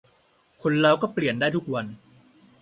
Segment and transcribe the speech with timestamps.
[0.61, 1.85] คนเราก็เปลี่ยนได้ทุกวัน